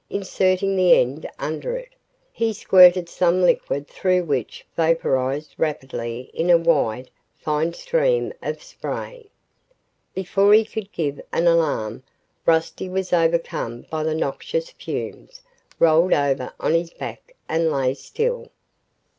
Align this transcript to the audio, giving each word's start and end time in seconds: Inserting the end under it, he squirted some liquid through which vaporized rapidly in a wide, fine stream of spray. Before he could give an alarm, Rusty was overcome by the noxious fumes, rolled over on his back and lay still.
Inserting 0.09 0.75
the 0.75 0.95
end 0.95 1.29
under 1.37 1.77
it, 1.77 1.93
he 2.31 2.53
squirted 2.53 3.07
some 3.07 3.39
liquid 3.43 3.87
through 3.87 4.23
which 4.23 4.65
vaporized 4.75 5.53
rapidly 5.59 6.31
in 6.33 6.49
a 6.49 6.57
wide, 6.57 7.11
fine 7.37 7.71
stream 7.73 8.33
of 8.41 8.63
spray. 8.63 9.29
Before 10.15 10.55
he 10.55 10.65
could 10.65 10.91
give 10.91 11.21
an 11.31 11.45
alarm, 11.45 12.01
Rusty 12.47 12.89
was 12.89 13.13
overcome 13.13 13.85
by 13.91 14.01
the 14.01 14.15
noxious 14.15 14.71
fumes, 14.71 15.43
rolled 15.77 16.13
over 16.13 16.51
on 16.59 16.73
his 16.73 16.91
back 16.91 17.35
and 17.47 17.71
lay 17.71 17.93
still. 17.93 18.47